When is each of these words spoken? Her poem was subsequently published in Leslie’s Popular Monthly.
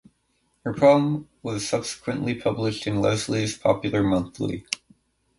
Her 0.65 0.73
poem 0.73 1.29
was 1.43 1.69
subsequently 1.69 2.33
published 2.33 2.87
in 2.87 3.01
Leslie’s 3.01 3.55
Popular 3.55 4.01
Monthly. 4.01 4.65